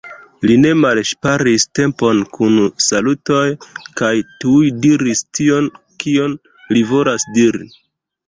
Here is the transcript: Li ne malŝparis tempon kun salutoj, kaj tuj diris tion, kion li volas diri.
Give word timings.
Li 0.49 0.53
ne 0.59 0.69
malŝparis 0.83 1.65
tempon 1.79 2.21
kun 2.37 2.55
salutoj, 2.85 3.43
kaj 4.01 4.11
tuj 4.45 4.71
diris 4.87 5.23
tion, 5.41 5.67
kion 6.05 6.35
li 6.73 6.83
volas 6.95 7.29
diri. 7.37 7.71